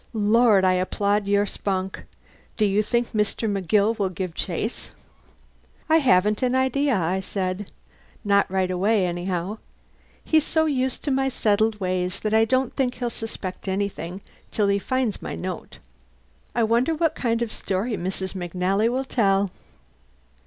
"Lord, 0.13 0.65
I 0.65 0.73
applaud 0.73 1.27
your 1.27 1.45
spunk. 1.45 2.05
Do 2.57 2.65
you 2.65 2.81
think 2.81 3.11
Mr. 3.13 3.47
McGill 3.47 3.99
will 3.99 4.09
give 4.09 4.33
chase?" 4.33 4.89
"I 5.89 5.97
haven't 5.97 6.41
an 6.41 6.55
idea," 6.55 6.95
I 6.97 7.19
said. 7.19 7.69
"Not 8.25 8.49
right 8.49 8.71
away, 8.71 9.05
anyhow. 9.05 9.59
He's 10.23 10.43
so 10.43 10.65
used 10.65 11.03
to 11.03 11.11
my 11.11 11.29
settled 11.29 11.79
ways 11.79 12.21
that 12.21 12.33
I 12.33 12.45
don't 12.45 12.73
think 12.73 12.95
he'll 12.95 13.11
suspect 13.11 13.67
anything 13.67 14.21
till 14.49 14.69
he 14.69 14.79
finds 14.79 15.21
my 15.21 15.35
note. 15.35 15.77
I 16.55 16.63
wonder 16.63 16.95
what 16.95 17.13
kind 17.13 17.43
of 17.43 17.53
story 17.53 17.93
Mrs. 17.93 18.33
McNally 18.33 18.89
will 18.89 19.05
tell!" 19.05 19.51